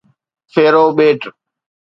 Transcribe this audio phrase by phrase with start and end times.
[0.53, 1.21] Pharaoh ٻيٽ